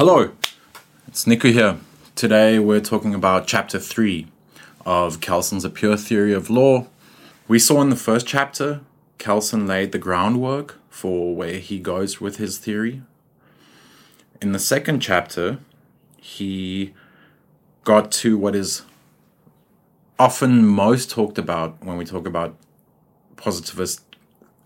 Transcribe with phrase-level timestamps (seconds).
[0.00, 0.32] Hello,
[1.06, 1.76] it's Nico here.
[2.14, 4.26] Today we're talking about chapter 3
[4.86, 6.86] of Kelsen's A Pure Theory of Law.
[7.46, 8.80] We saw in the first chapter,
[9.18, 13.02] Kelsen laid the groundwork for where he goes with his theory.
[14.40, 15.58] In the second chapter,
[16.16, 16.94] he
[17.84, 18.84] got to what is
[20.18, 22.56] often most talked about when we talk about
[23.36, 24.00] positivist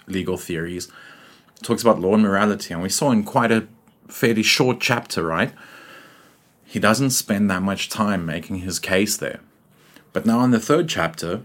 [0.07, 0.87] legal theories.
[1.61, 3.67] Talks about law and morality, and we saw in quite a
[4.09, 5.53] fairly short chapter, right?
[6.65, 9.41] He doesn't spend that much time making his case there.
[10.13, 11.43] But now in the third chapter,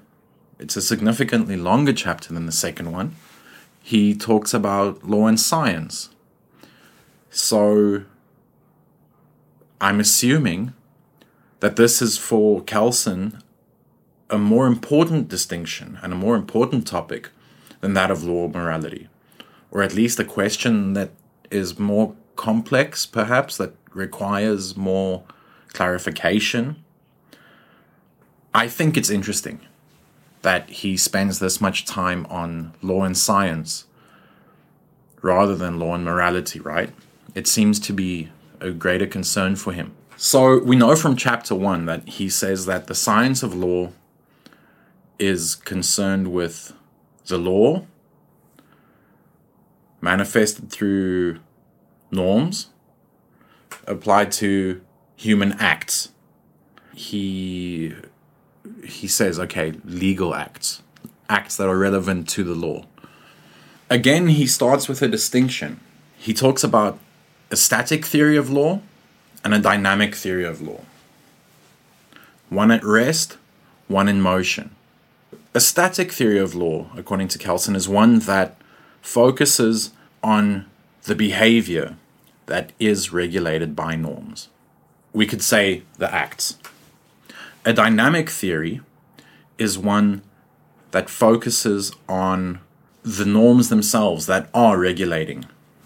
[0.59, 3.16] it's a significantly longer chapter than the second one.
[3.81, 6.09] He talks about law and science.
[7.30, 8.03] So
[9.80, 10.73] I'm assuming
[11.59, 13.41] that this is for Kelsen
[14.30, 17.30] a more important distinction and a more important topic
[17.81, 19.08] than that of law morality,
[19.72, 21.12] or at least a question that
[21.50, 25.23] is more complex, perhaps, that requires more
[25.73, 26.81] clarification.
[28.54, 29.59] I think it's interesting
[30.42, 33.86] that he spends this much time on law and science
[35.22, 36.92] rather than law and morality, right?
[37.36, 38.31] It seems to be
[38.62, 39.92] a greater concern for him.
[40.16, 43.92] So we know from chapter one that he says that the science of law
[45.20, 46.72] is concerned with
[47.28, 47.86] the law
[50.00, 51.40] manifested through
[52.12, 52.68] norms
[53.86, 54.82] applied to
[55.16, 56.10] human acts.
[56.94, 57.96] He
[58.84, 60.82] he says, okay, legal acts,
[61.30, 62.86] acts that are relevant to the law.
[63.90, 65.80] Again, he starts with a distinction.
[66.18, 67.00] He talks about
[67.50, 68.82] a static theory of law
[69.44, 70.82] and a dynamic theory of law.
[72.50, 73.38] One at rest,
[73.88, 74.76] one in motion.
[75.54, 78.58] A static theory of law, according to Kelsen, is one that
[79.02, 80.66] focuses on
[81.09, 81.97] the behavior
[82.46, 84.47] that is regulated by norms.
[85.12, 86.59] We could say the acts.
[87.66, 88.81] A dynamic theory
[89.58, 90.22] is one
[90.92, 92.59] that focuses on
[93.02, 95.46] the norms themselves that are regulating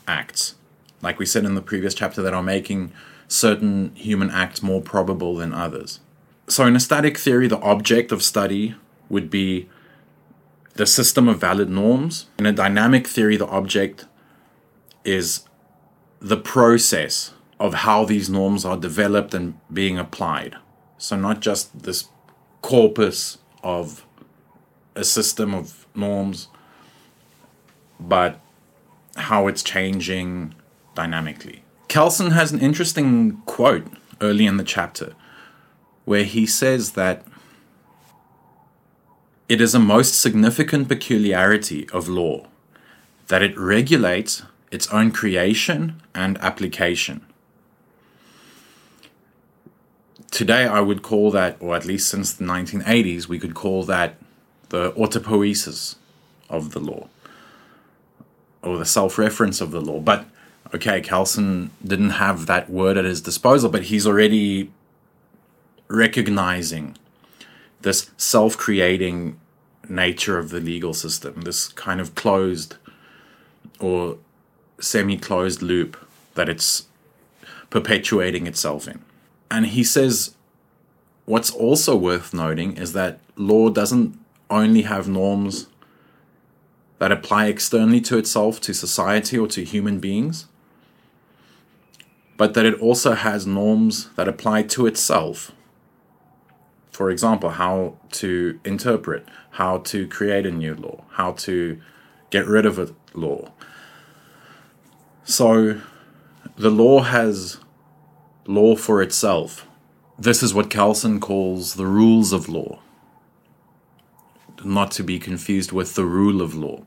[0.09, 0.55] acts.
[1.01, 2.91] Like we said in the previous chapter, that are making
[3.29, 6.01] certain human acts more probable than others.
[6.47, 8.75] So, in a static theory, the object of study
[9.07, 9.69] would be
[10.73, 12.25] the system of valid norms.
[12.37, 14.03] In a dynamic theory, the object
[15.03, 15.43] is
[16.19, 20.55] the process of how these norms are developed and being applied.
[20.97, 22.07] So, not just this
[22.61, 24.05] corpus of
[24.95, 26.47] a system of norms,
[27.99, 28.39] but
[29.15, 30.55] how it's changing
[30.95, 31.63] dynamically.
[31.87, 33.85] Kelsen has an interesting quote
[34.21, 35.13] early in the chapter
[36.05, 37.25] where he says that
[39.47, 42.47] it is a most significant peculiarity of law
[43.27, 44.43] that it regulates
[44.73, 47.23] its own creation and application.
[50.31, 54.15] Today, I would call that, or at least since the 1980s, we could call that
[54.69, 55.95] the autopoiesis
[56.49, 57.07] of the law,
[58.63, 59.99] or the self reference of the law.
[59.99, 60.25] But
[60.73, 64.71] okay, Kelsen didn't have that word at his disposal, but he's already
[65.87, 66.97] recognizing
[67.81, 69.39] this self creating
[69.87, 72.77] nature of the legal system, this kind of closed
[73.79, 74.17] or
[74.83, 75.97] semi closed loop
[76.35, 76.87] that it's
[77.69, 79.03] perpetuating itself in.
[79.49, 80.35] And he says
[81.25, 85.67] what's also worth noting is that law doesn't only have norms
[86.99, 90.47] that apply externally to itself, to society, or to human beings,
[92.37, 95.51] but that it also has norms that apply to itself.
[96.91, 101.81] For example, how to interpret, how to create a new law, how to
[102.29, 103.51] get rid of a law,
[105.23, 105.81] so
[106.57, 107.59] the law has
[108.45, 109.67] law for itself.
[110.19, 112.79] This is what Kelsen calls the rules of law,
[114.63, 116.85] not to be confused with the rule of law.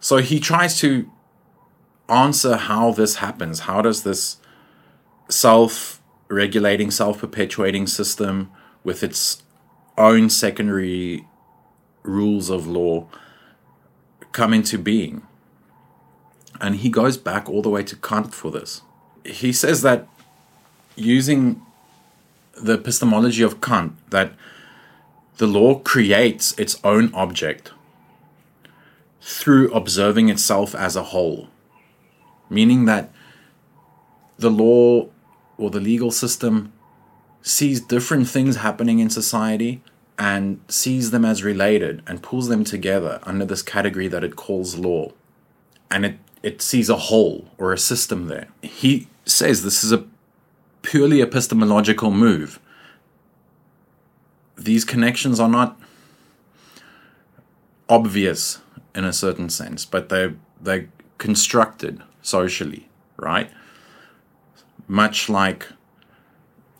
[0.00, 1.10] So he tries to
[2.08, 3.60] answer how this happens.
[3.60, 4.38] How does this
[5.28, 8.50] self regulating, self perpetuating system
[8.82, 9.42] with its
[9.96, 11.26] own secondary
[12.02, 13.08] rules of law
[14.32, 15.26] come into being?
[16.60, 18.82] And he goes back all the way to Kant for this.
[19.24, 20.06] He says that
[20.96, 21.60] using
[22.54, 24.32] the epistemology of Kant, that
[25.38, 27.72] the law creates its own object
[29.20, 31.48] through observing itself as a whole,
[32.48, 33.10] meaning that
[34.38, 35.08] the law
[35.56, 36.72] or the legal system
[37.42, 39.82] sees different things happening in society
[40.18, 44.76] and sees them as related and pulls them together under this category that it calls
[44.76, 45.10] law.
[45.90, 48.48] And it it sees a whole or a system there.
[48.60, 50.04] He says this is a
[50.82, 52.60] purely epistemological move.
[54.54, 55.80] These connections are not
[57.88, 58.60] obvious
[58.94, 63.50] in a certain sense, but they're, they're constructed socially, right?
[64.86, 65.68] Much like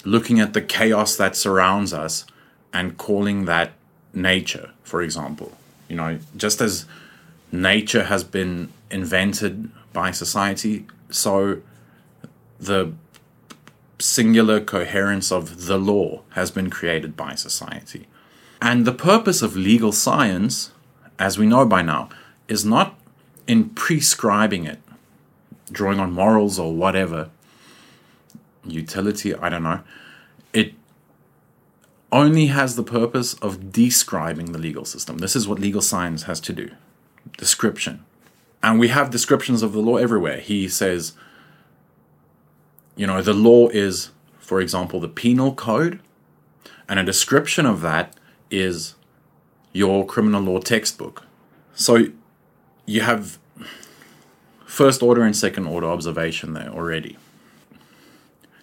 [0.05, 2.27] looking at the chaos that surrounds us
[2.71, 3.73] and calling that
[4.13, 5.53] nature, for example.
[5.89, 6.85] You know, just as
[7.55, 11.61] nature has been invented by society, so
[12.59, 12.93] the
[13.99, 18.07] singular coherence of the law has been created by society.
[18.61, 20.73] And the purpose of legal science,
[21.19, 22.09] as we know by now,
[22.49, 22.99] is not
[23.47, 24.81] in prescribing it,
[25.71, 27.31] drawing on morals or whatever,
[28.67, 29.81] utility, I don't know.
[30.53, 30.75] It
[32.11, 35.19] only has the purpose of describing the legal system.
[35.19, 36.71] This is what legal science has to do
[37.37, 38.05] description.
[38.63, 40.39] And we have descriptions of the law everywhere.
[40.39, 41.13] He says,
[42.97, 46.01] you know, the law is, for example, the penal code,
[46.89, 48.15] and a description of that
[48.51, 48.95] is
[49.73, 51.27] your criminal law textbook.
[51.75, 52.07] So
[52.87, 53.39] you have
[54.65, 57.17] first order and second order observation there already.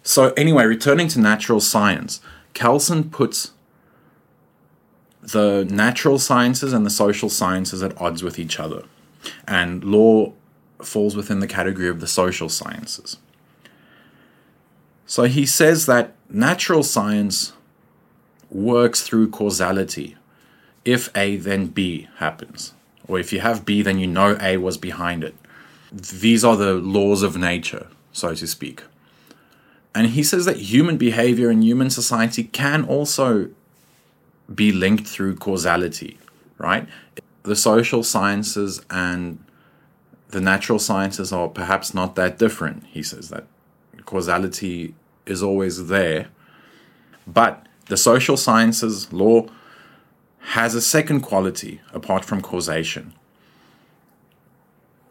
[0.04, 2.22] So, anyway, returning to natural science,
[2.56, 3.52] Kelsen puts
[5.22, 8.84] the natural sciences and the social sciences at odds with each other,
[9.48, 10.34] and law
[10.82, 13.18] falls within the category of the social sciences.
[15.06, 17.54] So he says that natural science
[18.50, 20.16] works through causality.
[20.86, 22.74] If A, then B happens.
[23.08, 25.36] Or if you have B, then you know A was behind it.
[25.92, 28.84] These are the laws of nature, so to speak.
[29.94, 33.50] And he says that human behavior and human society can also
[34.54, 36.18] be linked through causality,
[36.58, 36.88] right?
[37.44, 39.44] The social sciences and
[40.30, 42.86] the natural sciences are perhaps not that different.
[42.88, 43.46] He says that
[44.06, 44.94] causality
[45.26, 46.28] is always there.
[47.28, 49.48] But the social sciences law
[50.40, 53.14] has a second quality apart from causation,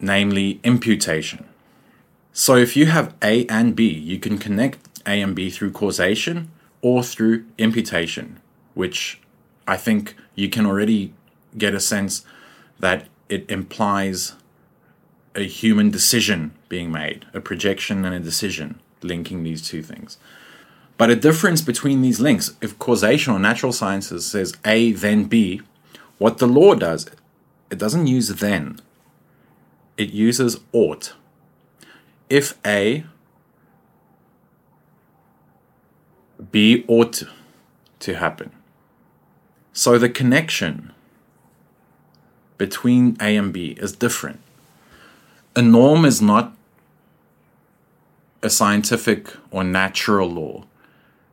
[0.00, 1.46] namely imputation.
[2.32, 6.50] So if you have A and B, you can connect A and B through causation
[6.82, 8.40] or through imputation,
[8.74, 9.20] which
[9.70, 11.14] I think you can already
[11.56, 12.24] get a sense
[12.80, 14.32] that it implies
[15.36, 20.18] a human decision being made, a projection and a decision linking these two things.
[20.98, 25.62] But a difference between these links, if causation or natural sciences says A, then B,
[26.18, 27.08] what the law does,
[27.70, 28.80] it doesn't use then,
[29.96, 31.12] it uses ought
[32.28, 33.04] if A,
[36.50, 37.22] B ought
[38.00, 38.50] to happen.
[39.72, 40.92] So the connection
[42.58, 44.40] between A and B is different.
[45.56, 46.54] A norm is not
[48.42, 50.64] a scientific or natural law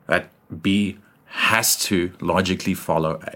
[0.08, 0.30] that
[0.62, 3.36] B has to logically follow A.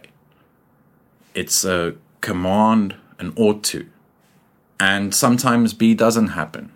[1.34, 3.88] It's a command, an ought to.
[4.80, 6.72] And sometimes B doesn't happen.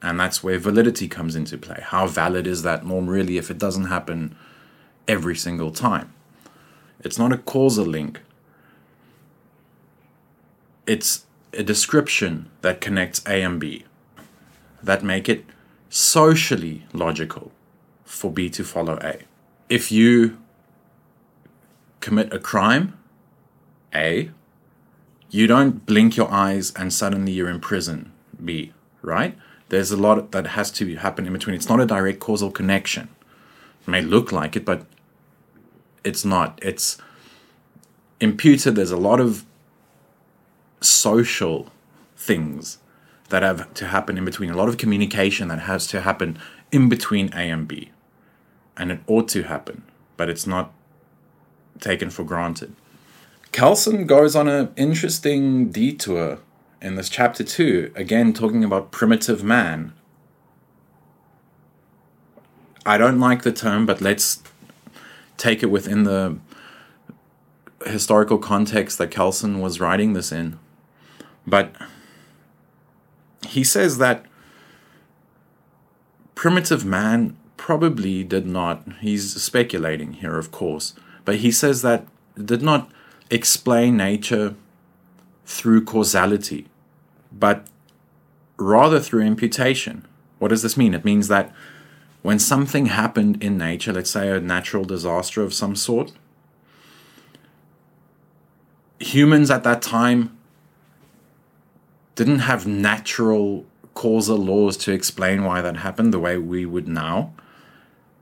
[0.00, 1.80] And that's where validity comes into play.
[1.82, 4.36] How valid is that norm really if it doesn't happen
[5.06, 6.12] every single time?
[7.02, 8.20] It's not a causal link,
[10.86, 13.84] it's a description that connects A and B
[14.82, 15.44] that make it
[15.90, 17.52] socially logical
[18.04, 19.22] for B to follow A.
[19.68, 20.38] If you
[22.00, 22.98] commit a crime,
[23.94, 24.30] A,
[25.30, 28.12] you don't blink your eyes and suddenly you're in prison,
[28.44, 29.36] B, right?
[29.72, 31.56] there's a lot that has to happen in between.
[31.56, 33.08] It's not a direct causal connection.
[33.80, 34.84] It may look like it, but
[36.04, 36.58] it's not.
[36.62, 36.98] It's
[38.20, 38.74] imputed.
[38.74, 39.44] There's a lot of
[40.80, 41.70] social
[42.16, 42.78] things
[43.28, 46.38] that have to happen in between, a lot of communication that has to happen
[46.70, 47.90] in between A and B.
[48.76, 49.84] And it ought to happen,
[50.16, 50.72] but it's not
[51.80, 52.74] taken for granted.
[53.52, 56.38] Kelsen goes on an interesting detour
[56.80, 59.92] in this chapter 2, again talking about primitive man.
[62.84, 64.42] I don't like the term, but let's
[65.42, 66.38] take it within the
[67.86, 70.58] historical context that Kelsen was writing this in.
[71.46, 71.74] But
[73.48, 74.24] he says that
[76.34, 80.94] primitive man probably did not, he's speculating here, of course,
[81.24, 82.06] but he says that
[82.42, 82.90] did not
[83.30, 84.54] explain nature
[85.44, 86.68] through causality
[87.32, 87.66] but
[88.58, 90.06] rather through imputation.
[90.38, 90.94] What does this mean?
[90.94, 91.52] It means that
[92.22, 96.12] when something happened in nature, let's say a natural disaster of some sort,
[99.00, 100.36] humans at that time
[102.14, 107.32] didn't have natural causal laws to explain why that happened the way we would now,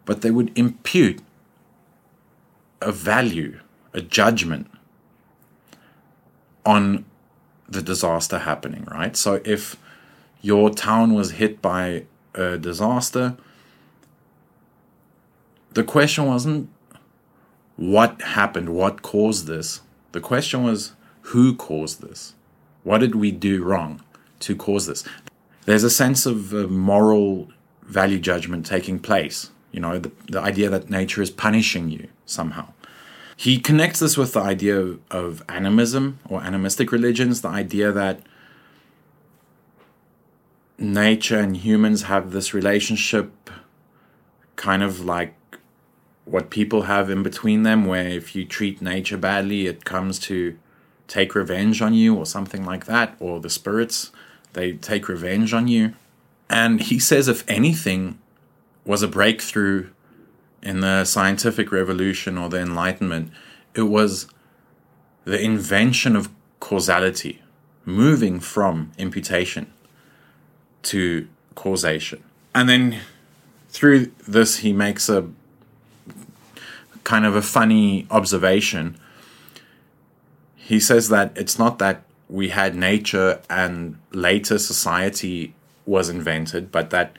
[0.04, 1.20] but they would impute
[2.80, 3.60] a value,
[3.92, 4.70] a judgment
[6.64, 7.04] on
[7.68, 9.16] the disaster happening, right?
[9.16, 9.76] So if
[10.40, 12.04] your town was hit by
[12.34, 13.36] a disaster,
[15.72, 16.68] the question wasn't
[17.76, 19.80] what happened, what caused this.
[20.12, 22.34] The question was who caused this?
[22.82, 24.02] What did we do wrong
[24.40, 25.04] to cause this?
[25.64, 27.48] There's a sense of uh, moral
[27.82, 29.50] value judgment taking place.
[29.72, 32.72] You know, the, the idea that nature is punishing you somehow.
[33.36, 38.20] He connects this with the idea of, of animism or animistic religions, the idea that
[40.78, 43.50] nature and humans have this relationship
[44.56, 45.34] kind of like
[46.24, 50.56] what people have in between them, where if you treat nature badly, it comes to
[51.08, 54.12] take revenge on you or something like that, or the spirits,
[54.52, 55.94] they take revenge on you.
[56.48, 58.18] And he says, if anything
[58.84, 59.90] was a breakthrough
[60.62, 63.32] in the scientific revolution or the Enlightenment,
[63.74, 64.28] it was
[65.24, 66.28] the invention of
[66.60, 67.42] causality,
[67.84, 69.72] moving from imputation
[70.82, 72.22] to causation.
[72.54, 73.00] And then
[73.68, 75.28] through this, he makes a
[77.04, 78.98] kind of a funny observation.
[80.56, 85.54] He says that it's not that we had nature and later society
[85.84, 87.16] was invented, but that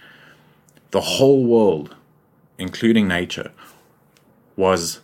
[0.91, 1.95] the whole world,
[2.57, 3.51] including nature,
[4.55, 5.01] was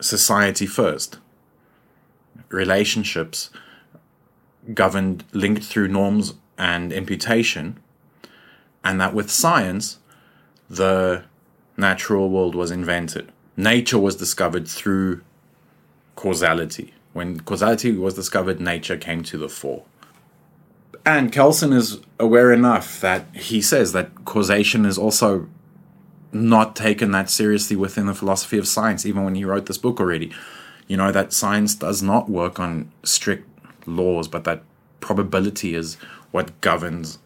[0.00, 1.18] society first.
[2.48, 3.50] Relationships
[4.74, 7.78] governed, linked through norms and imputation,
[8.84, 9.98] and that with science,
[10.68, 11.24] the
[11.76, 13.30] natural world was invented.
[13.56, 15.22] Nature was discovered through
[16.14, 16.92] causality.
[17.12, 19.84] When causality was discovered, nature came to the fore.
[21.04, 25.48] And Kelsen is aware enough that he says that causation is also
[26.32, 30.00] not taken that seriously within the philosophy of science, even when he wrote this book
[30.00, 30.32] already.
[30.88, 33.48] You know, that science does not work on strict
[33.86, 34.62] laws, but that
[35.00, 35.94] probability is
[36.32, 37.18] what governs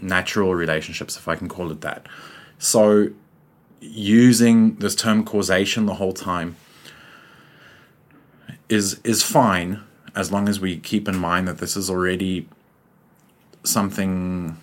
[0.00, 2.06] natural relationships, if I can call it that.
[2.58, 3.10] So,
[3.80, 6.56] using this term causation the whole time
[8.68, 9.80] is is fine
[10.14, 12.48] as long as we keep in mind that this is already
[13.64, 14.56] something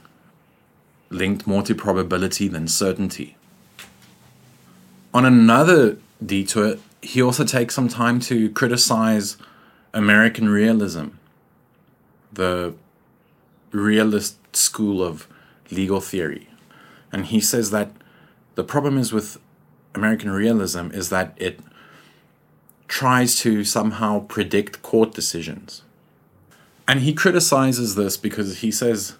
[1.09, 3.37] linked more to probability than certainty.
[5.13, 9.37] On another detour, he also takes some time to criticize
[9.93, 11.09] American realism,
[12.31, 12.73] the
[13.71, 15.27] realist school of
[15.69, 16.49] legal theory.
[17.11, 17.91] And he says that
[18.55, 19.39] the problem is with
[19.95, 21.59] American realism is that it
[22.87, 25.83] tries to somehow predict court decisions.
[26.87, 29.17] And he criticizes this because he says,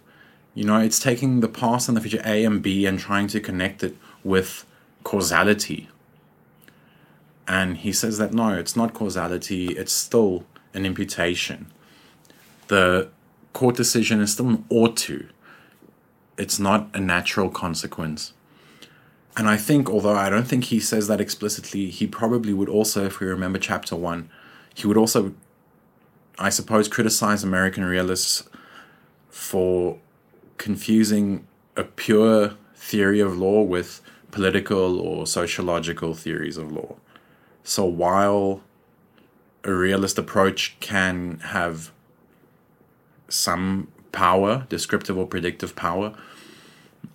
[0.54, 3.40] you know, it's taking the past and the future A and B and trying to
[3.40, 4.66] connect it with
[5.04, 5.90] causality.
[7.48, 11.68] And he says that no, it's not causality, it's still an imputation.
[12.68, 13.10] The
[13.54, 15.28] court decision is still an ought to,
[16.38, 18.34] it's not a natural consequence.
[19.36, 23.06] And I think, although I don't think he says that explicitly, he probably would also,
[23.06, 24.30] if we remember chapter one,
[24.76, 25.34] he would also,
[26.38, 28.44] I suppose, criticize American realists
[29.30, 29.98] for
[30.58, 36.96] confusing a pure theory of law with political or sociological theories of law.
[37.64, 38.62] So while
[39.64, 41.92] a realist approach can have
[43.30, 46.14] some power, descriptive or predictive power,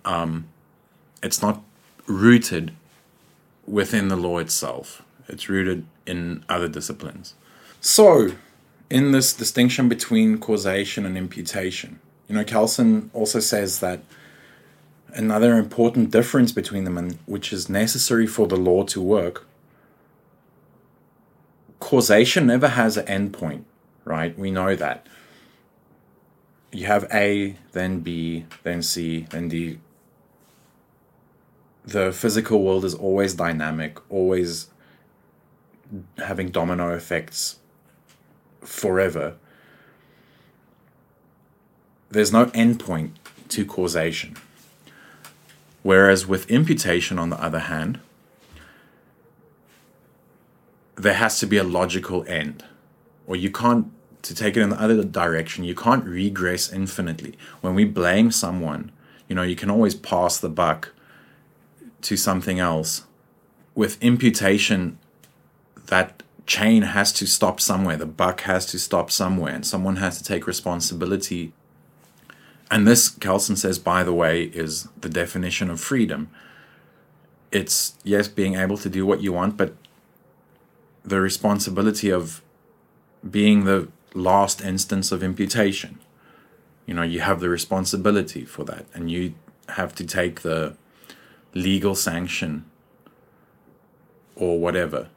[0.03, 0.47] um,
[1.21, 1.61] it's not
[2.09, 2.73] rooted
[3.65, 5.03] within the law itself.
[5.29, 7.35] It's rooted in other disciplines.
[7.79, 8.31] So,
[8.89, 14.01] in this distinction between causation and imputation, you know, Kelsen also says that
[15.13, 19.45] another important difference between them, and which is necessary for the law to work,
[21.79, 23.63] causation never has an endpoint,
[24.03, 24.37] right?
[24.37, 25.05] We know that.
[26.71, 29.79] You have A, then B, then C, then D
[31.91, 34.67] the physical world is always dynamic, always
[36.17, 37.57] having domino effects
[38.61, 39.35] forever.
[42.09, 43.11] There's no endpoint
[43.49, 44.35] to causation.
[45.81, 47.99] Whereas with imputation, on the other hand,
[50.95, 52.65] there has to be a logical end.
[53.25, 53.91] Or you can't,
[54.23, 57.37] to take it in the other direction, you can't regress infinitely.
[57.61, 58.91] When we blame someone,
[59.27, 60.91] you know, you can always pass the buck
[62.01, 63.05] to something else.
[63.75, 64.97] With imputation,
[65.87, 67.97] that chain has to stop somewhere.
[67.97, 71.53] The buck has to stop somewhere, and someone has to take responsibility
[72.71, 76.29] And this, Kelsen says, by the way, is the definition of freedom.
[77.51, 79.73] It's, yes, being able to do what you want, but
[81.03, 82.43] the responsibility of
[83.27, 85.99] being the last instance of imputation.
[86.85, 89.33] You know, you have the responsibility for that, and you
[89.69, 90.75] have to take the
[91.53, 92.65] legal sanction
[94.35, 95.09] or whatever.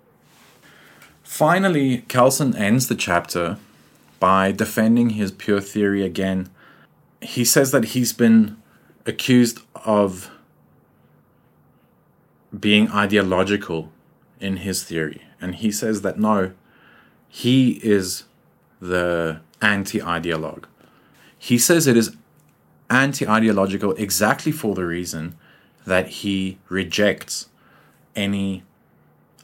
[1.22, 3.58] Finally, Kelsen ends the chapter
[4.20, 6.48] by defending his pure theory again.
[7.20, 8.56] He says that he's been
[9.06, 10.30] accused of
[12.58, 13.90] being ideological
[14.40, 15.22] in his theory.
[15.40, 16.52] And he says that no,
[17.28, 18.24] he is
[18.80, 20.64] the anti ideologue.
[21.38, 22.16] He says it is
[22.90, 25.36] anti ideological exactly for the reason
[25.86, 27.48] that he rejects
[28.14, 28.62] any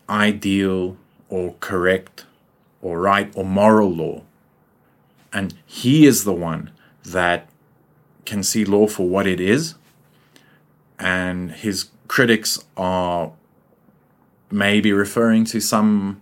[0.08, 0.96] ideal
[1.28, 2.24] or correct
[2.80, 4.22] or right or moral law.
[5.32, 6.70] And he is the one
[7.04, 7.48] that
[8.24, 9.74] can see law for what it is.
[10.98, 13.32] And his critics are
[14.50, 16.20] maybe referring to some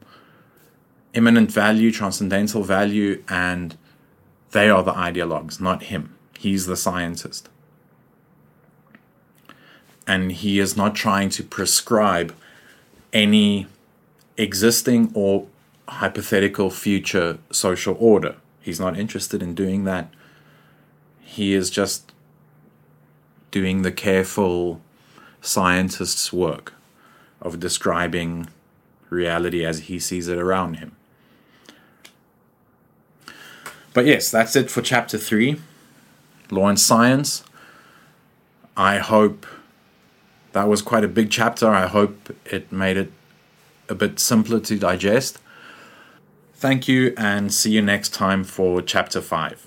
[1.14, 3.76] immanent value, transcendental value, and
[4.50, 6.14] they are the ideologues, not him.
[6.38, 7.49] He's the scientist.
[10.07, 12.35] And he is not trying to prescribe
[13.13, 13.67] any
[14.37, 15.47] existing or
[15.89, 18.37] hypothetical future social order.
[18.61, 20.13] He's not interested in doing that.
[21.21, 22.13] He is just
[23.51, 24.81] doing the careful
[25.41, 26.75] scientist's work
[27.41, 28.49] of describing
[29.09, 30.97] reality as he sees it around him.
[33.95, 35.61] But yes, that's it for chapter three
[36.51, 37.45] Law and Science.
[38.77, 39.47] I hope
[40.57, 41.69] that was quite a big chapter.
[41.69, 43.13] I hope it made it
[43.91, 45.38] a bit simpler to digest.
[46.55, 49.66] Thank you and see you next time for chapter 5.